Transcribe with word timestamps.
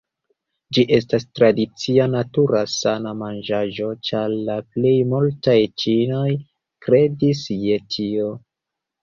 Ĝi 0.75 0.83
estas 0.95 1.25
tradicia 1.39 2.07
natura 2.13 2.61
sana 2.75 3.11
manĝaĵo 3.19 3.91
ĉar 4.09 4.33
la 4.49 4.57
plej 4.73 4.95
multaj 5.13 5.57
ĉinoj 5.85 6.25
kredis 6.89 7.45
je 7.69 7.79
tio. 7.95 8.35